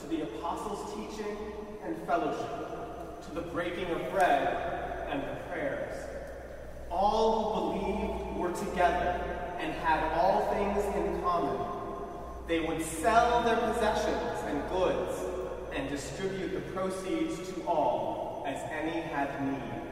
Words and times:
to 0.00 0.06
the 0.08 0.22
apostles' 0.22 0.94
teaching 0.94 1.36
and 1.84 1.96
fellowship, 2.06 3.22
to 3.22 3.34
the 3.34 3.40
breaking 3.40 3.86
of 3.86 4.10
bread 4.10 5.08
and 5.10 5.22
the 5.22 5.40
prayers. 5.50 5.94
All 6.90 7.54
who 7.54 7.78
believed 7.78 8.36
were 8.38 8.52
together 8.52 9.20
and 9.58 9.72
had 9.72 10.12
all 10.18 10.52
things 10.52 10.84
in 10.96 11.22
common. 11.22 11.56
They 12.46 12.60
would 12.60 12.82
sell 12.82 13.42
their 13.42 13.56
possessions 13.56 14.42
and 14.46 14.68
goods 14.68 15.18
and 15.74 15.88
distribute 15.88 16.54
the 16.54 16.60
proceeds 16.72 17.52
to 17.52 17.66
all 17.66 18.44
as 18.46 18.60
any 18.70 19.00
had 19.00 19.42
need. 19.44 19.85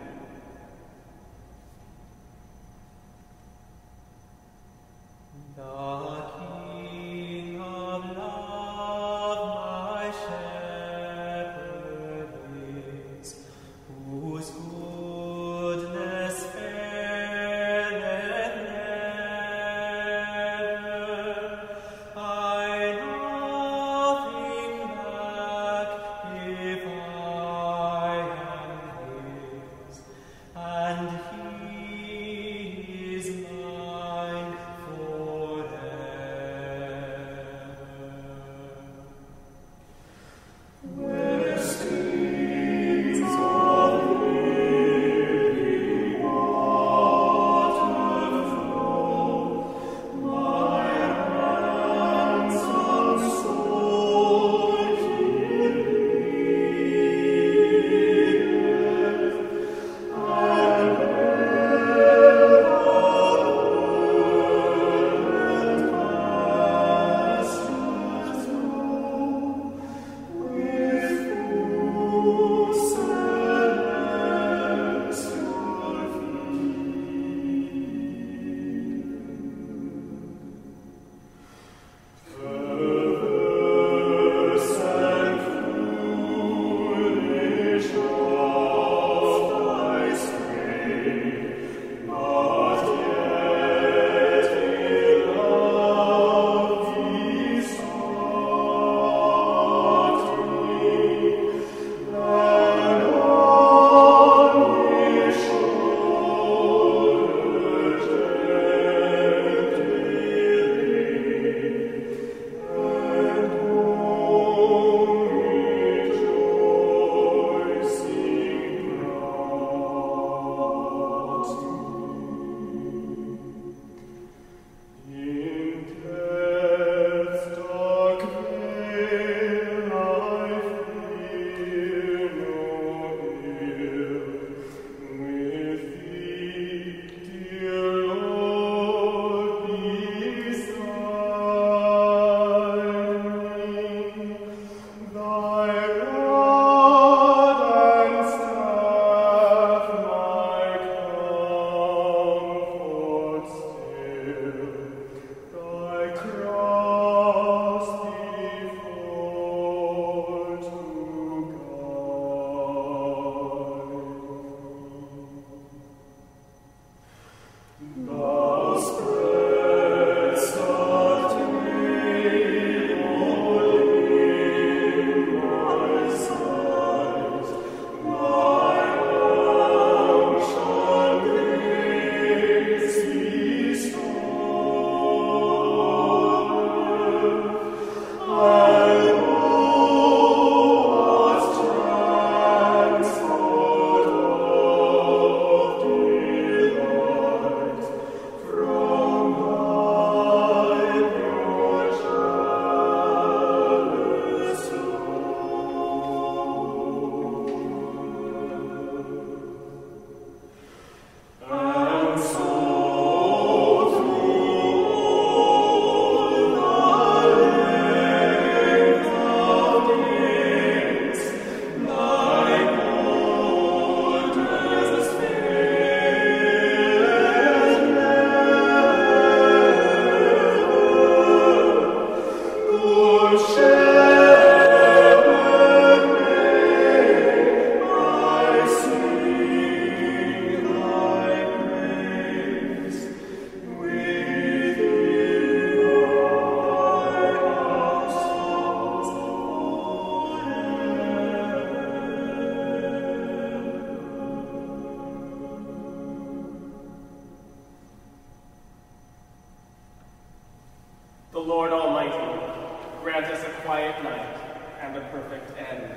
and 264.85 264.97
a 264.99 265.01
perfect 265.09 265.57
end. 265.59 265.95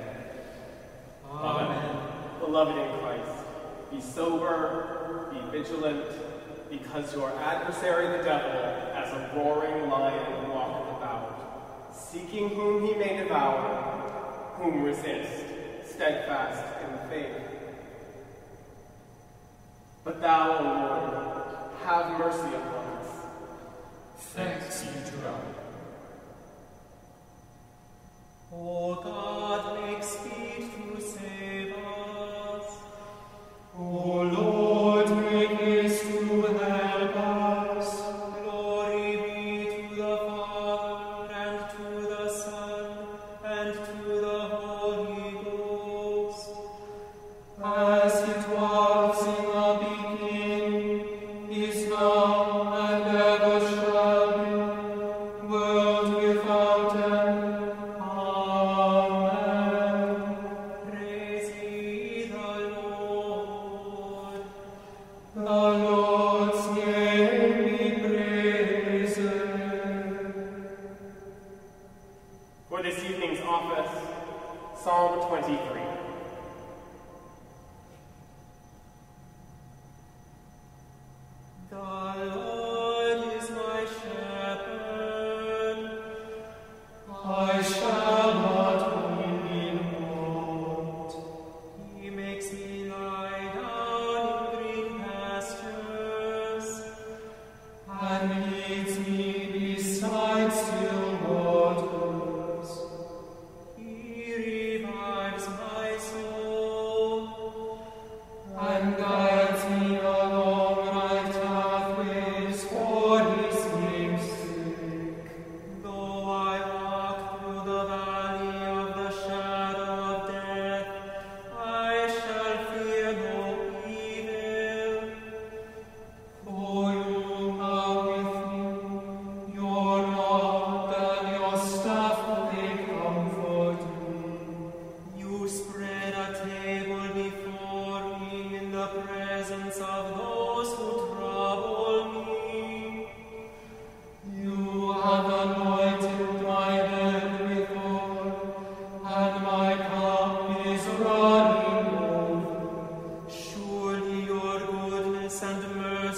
Amen. 1.30 1.96
Beloved 2.40 2.78
in 2.78 2.98
Christ, 3.00 3.44
be 3.90 4.00
sober, 4.00 5.28
be 5.30 5.58
vigilant, 5.58 6.04
because 6.70 7.14
your 7.14 7.30
adversary 7.40 8.16
the 8.16 8.24
devil, 8.24 8.50
as 8.50 9.12
a 9.12 9.30
roaring 9.36 9.90
lion, 9.90 10.48
walketh 10.48 10.96
about, 10.96 11.94
seeking 11.94 12.48
whom 12.48 12.86
he 12.86 12.94
may 12.94 13.18
devour, 13.18 14.54
whom 14.56 14.82
resist, 14.82 15.44
steadfast 15.84 16.64
in 16.84 16.92
the 16.92 16.98
faith. 17.08 17.36
But 20.02 20.20
thou, 20.22 20.58
O 20.58 20.62
Lord, 20.62 21.72
have 21.84 22.18
mercy 22.18 22.54
upon 22.54 22.84
us. 22.96 23.10
Thanks 24.18 24.82
be 24.82 25.10
to 25.10 25.16
God. 25.18 25.57
O 28.50 29.02
Lord, 34.22 34.67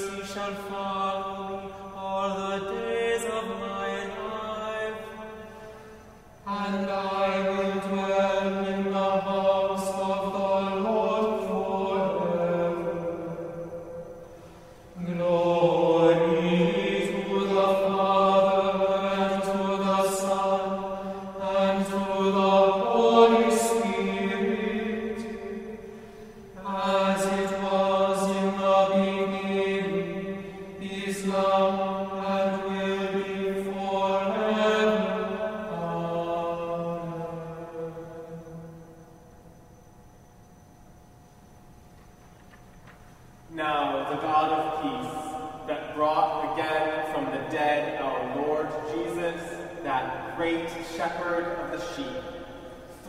mercy 0.01 0.33
shall 0.33 0.55
follow 0.55 1.61
me 1.61 1.73
all 1.97 2.59
the 2.59 2.73
days 2.73 3.25
of 3.25 3.49
my 3.61 4.07
life, 4.07 5.05
and 6.47 6.91
I 6.91 7.51
will. 7.51 7.80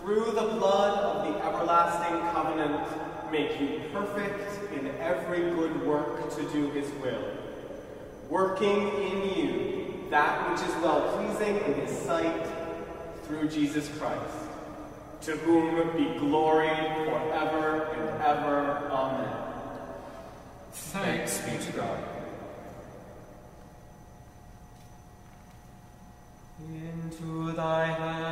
through 0.02 0.26
the 0.26 0.56
blood 0.58 0.98
of 1.00 1.28
the 1.28 1.46
everlasting 1.46 2.20
covenant, 2.32 2.82
make 3.32 3.60
you 3.60 3.82
perfect 3.94 4.74
in 4.74 4.88
every 5.00 5.42
good 5.52 5.86
work 5.86 6.36
to 6.36 6.44
do 6.52 6.70
his 6.72 6.90
will, 7.02 7.24
working 8.30 8.88
in 8.98 9.38
you 9.38 10.08
that 10.10 10.52
which 10.52 10.62
is 10.68 10.76
well 10.84 11.16
pleasing 11.16 11.56
in 11.58 11.74
his 11.86 11.98
sight 12.00 12.46
through 13.24 13.48
Jesus 13.48 13.90
Christ, 13.98 14.36
to 15.22 15.32
whom 15.38 15.96
be 15.96 16.20
glory 16.20 16.68
forever 17.06 17.88
and 17.94 18.22
ever. 18.22 18.90
Amen. 18.92 19.38
Thanks 20.74 21.40
be 21.42 21.58
to 21.66 21.72
God. 21.72 22.04
Into 26.68 27.54
thy 27.54 27.86
hands. 27.86 28.31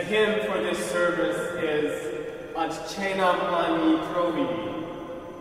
The 0.00 0.06
hymn 0.06 0.50
for 0.50 0.58
this 0.62 0.78
service 0.90 1.62
is 1.62 1.92
Ad 2.56 2.70
Agni 2.70 3.98
Providi, 4.06 4.86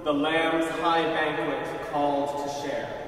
the 0.03 0.13
Lamb's 0.13 0.67
High 0.81 1.03
Banquet 1.03 1.89
Called 1.89 2.45
to 2.45 2.53
Share. 2.61 2.98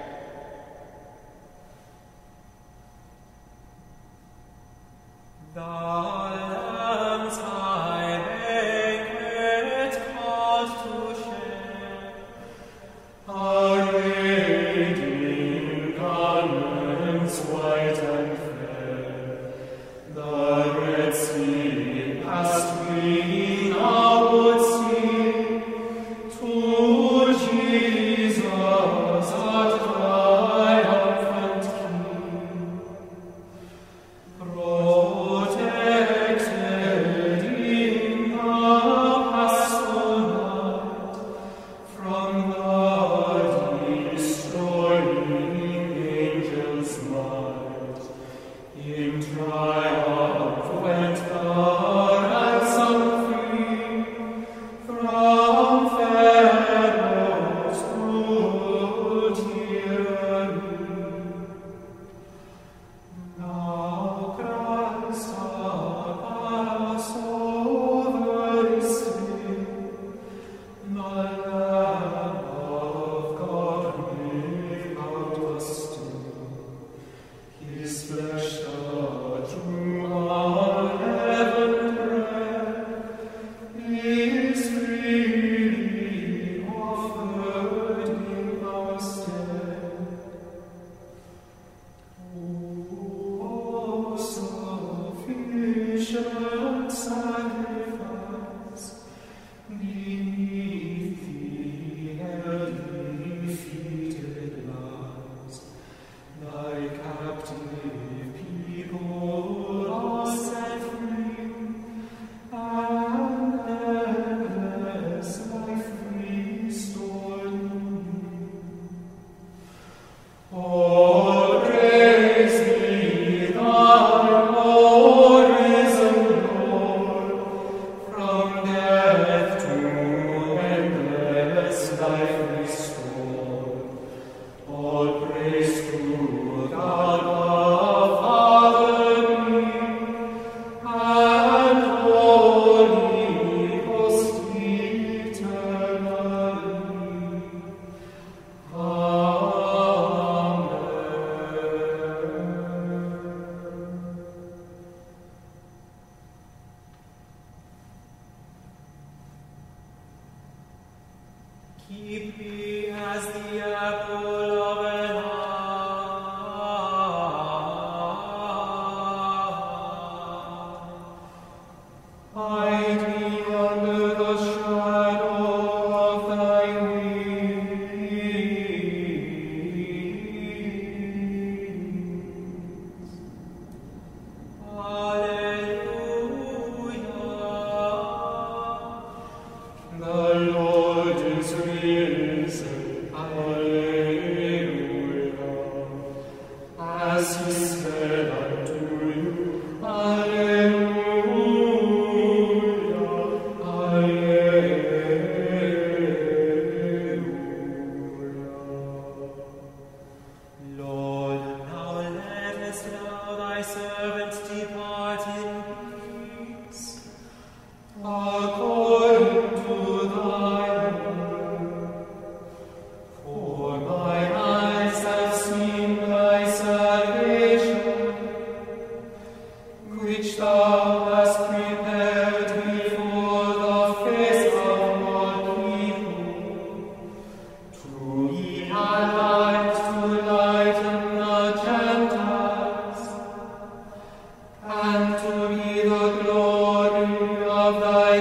Christ. 197.24 197.61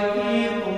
like 0.07 0.35
you. 0.35 0.70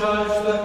Judge 0.00 0.44
the 0.46 0.59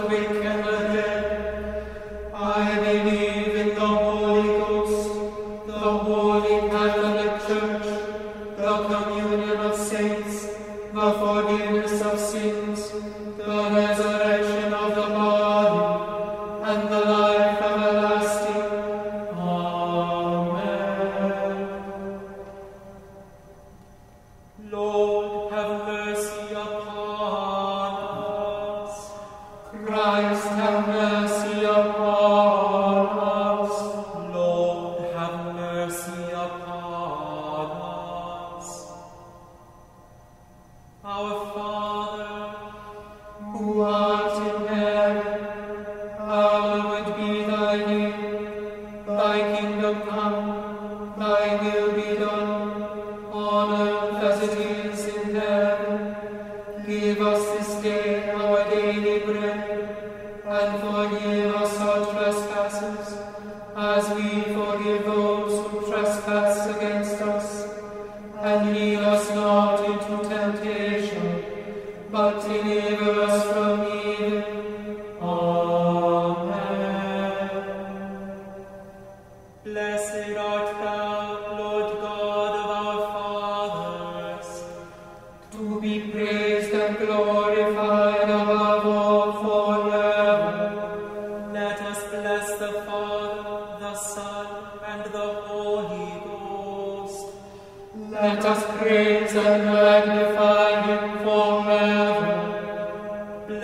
I 51.25 51.55
will. 51.55 51.84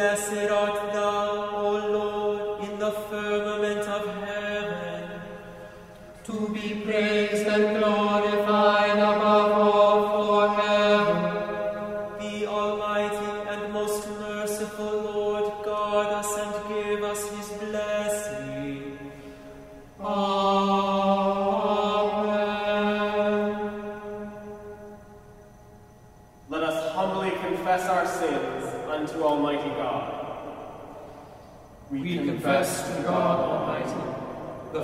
Blessed 0.02 0.50
art 0.50 0.94
thou, 0.94 1.62
O 1.64 1.91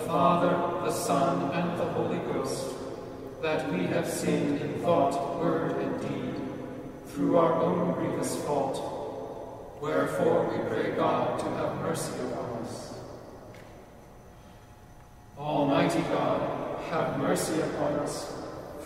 Father, 0.07 0.85
the 0.85 0.91
Son, 0.91 1.51
and 1.51 1.77
the 1.77 1.83
Holy 1.83 2.19
Ghost, 2.31 2.73
that 3.41 3.69
we 3.73 3.87
have 3.87 4.07
sinned 4.07 4.61
in 4.61 4.79
thought, 4.79 5.37
word, 5.37 5.75
and 5.81 6.01
deed, 6.01 6.41
through 7.07 7.37
our 7.37 7.53
own 7.61 7.91
grievous 7.91 8.41
fault. 8.45 9.81
Wherefore 9.81 10.45
we 10.45 10.63
pray 10.69 10.91
God 10.91 11.37
to 11.39 11.45
have 11.57 11.75
mercy 11.81 12.13
upon 12.21 12.63
us. 12.63 12.93
Almighty 15.37 16.01
God, 16.03 16.79
have 16.89 17.19
mercy 17.19 17.59
upon 17.59 17.99
us, 17.99 18.33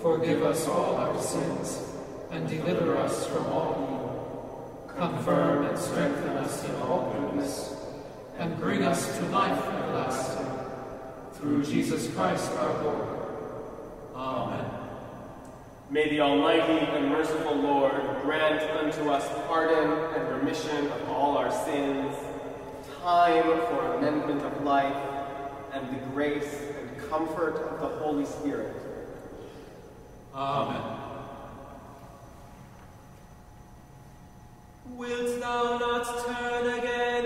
forgive 0.01 0.41
us 0.41 0.67
all 0.67 0.95
our 0.95 1.21
sins, 1.21 1.83
and 2.31 2.49
deliver 2.49 2.97
us 2.97 3.27
from 3.27 3.45
all 3.45 3.73
evil. 3.73 4.93
Confirm 4.97 5.67
and 5.67 5.77
strengthen 5.77 6.29
us 6.37 6.67
in 6.67 6.75
all 6.77 7.13
goodness, 7.13 7.75
and 8.39 8.57
bring 8.59 8.81
us 8.81 9.19
to 9.19 9.25
life 9.25 9.63
everlasting 9.67 10.50
through 11.41 11.63
Jesus 11.63 12.13
Christ 12.13 12.51
our 12.51 12.83
Lord. 12.83 13.07
Amen. 14.15 14.65
May 15.89 16.07
the 16.09 16.21
Almighty 16.21 16.85
and 16.85 17.09
merciful 17.09 17.55
Lord 17.55 17.93
grant 18.21 18.61
unto 18.77 19.09
us 19.09 19.27
pardon 19.47 19.91
and 20.15 20.37
remission 20.37 20.85
of 20.85 21.09
all 21.09 21.37
our 21.37 21.51
sins, 21.65 22.15
time 23.01 23.43
for 23.43 23.95
amendment 23.95 24.43
of 24.43 24.63
life, 24.63 24.95
and 25.73 25.89
the 25.89 26.05
grace 26.11 26.61
and 26.79 27.09
comfort 27.09 27.55
of 27.55 27.79
the 27.79 27.87
Holy 27.87 28.25
Spirit. 28.25 28.75
Amen. 30.35 30.99
Wilt 34.91 35.39
thou 35.39 35.79
not 35.79 36.25
turn 36.25 36.79
again 36.79 37.25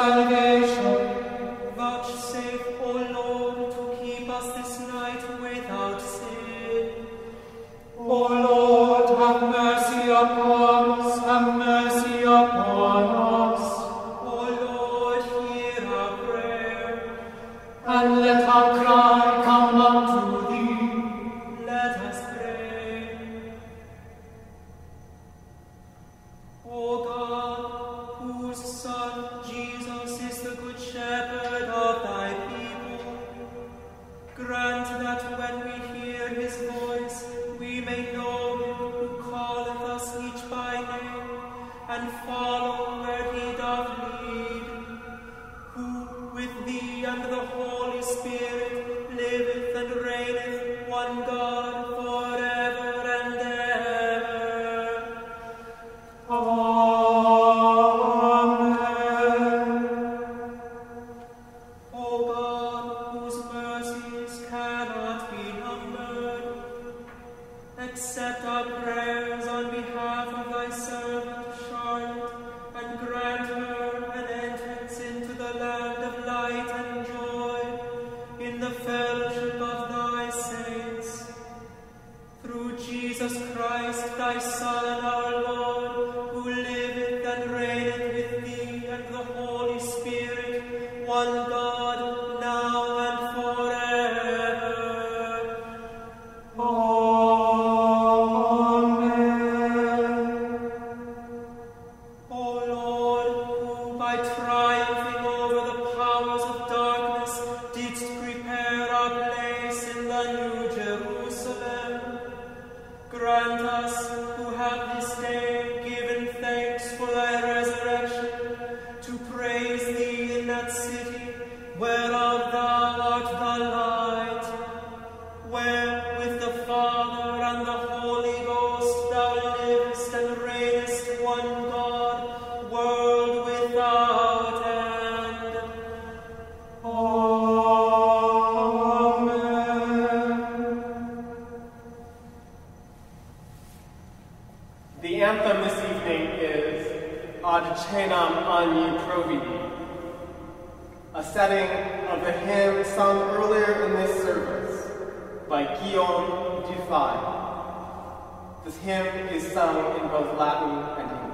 This 158.63 158.77
hymn 158.77 159.27
is 159.29 159.51
sung 159.53 159.99
in 159.99 160.07
both 160.09 160.37
Latin 160.37 160.69
and 161.01 161.11
English. 161.11 161.30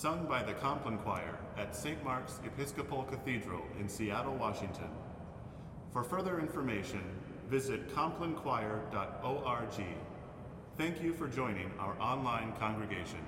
Sung 0.00 0.24
by 0.24 0.42
the 0.42 0.54
Compline 0.54 0.96
Choir 0.96 1.38
at 1.58 1.76
St. 1.76 2.02
Mark's 2.02 2.40
Episcopal 2.46 3.02
Cathedral 3.02 3.60
in 3.78 3.86
Seattle, 3.86 4.32
Washington. 4.32 4.88
For 5.92 6.02
further 6.02 6.40
information, 6.40 7.02
visit 7.50 7.86
complinechoir.org. 7.94 9.84
Thank 10.78 11.02
you 11.02 11.12
for 11.12 11.28
joining 11.28 11.70
our 11.78 12.00
online 12.00 12.54
congregation. 12.58 13.18